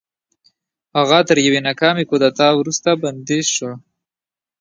[0.97, 3.71] هغه تر یوې ناکامې کودتا وروسته بندي شو.